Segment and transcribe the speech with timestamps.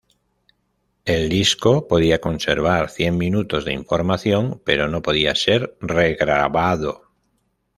[1.05, 7.03] El disco podía conservar cien minutos de información, pero no podía ser regrabado.